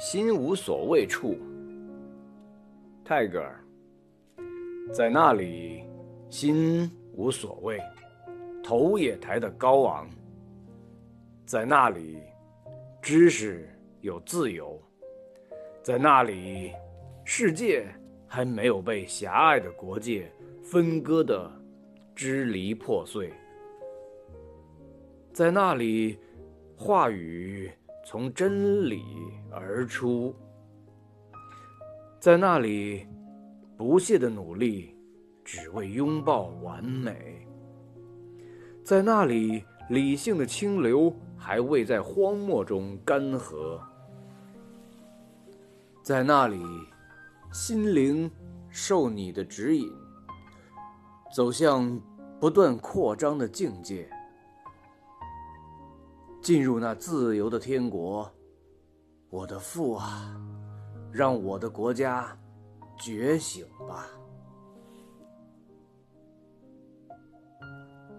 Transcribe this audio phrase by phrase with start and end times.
[0.00, 1.36] 心无所谓处。
[3.04, 3.64] 泰戈尔，
[4.92, 5.82] 在那里，
[6.30, 7.80] 心无所谓，
[8.62, 10.08] 头也抬得高昂。
[11.44, 12.22] 在那里，
[13.02, 13.68] 知识
[14.00, 14.80] 有自由。
[15.82, 16.70] 在那里，
[17.24, 17.84] 世界
[18.28, 20.30] 还没有被狭隘的国界
[20.62, 21.50] 分割的
[22.14, 23.32] 支离破碎。
[25.32, 26.20] 在那里，
[26.76, 27.68] 话语
[28.10, 29.04] 从真理
[29.50, 30.34] 而出。
[32.18, 33.06] 在那里，
[33.76, 34.96] 不懈的努力
[35.44, 37.46] 只为拥抱完美。
[38.82, 43.78] 在那里，理性的清流还未在荒漠中干涸。
[46.02, 46.58] 在那里，
[47.52, 48.30] 心灵
[48.70, 49.92] 受你的指引，
[51.30, 52.00] 走向
[52.40, 54.08] 不断扩张的境界，
[56.40, 58.30] 进入那自由的天国。
[59.30, 60.34] 我的父啊！
[61.12, 62.36] 让我的国家
[62.98, 64.06] 觉醒吧。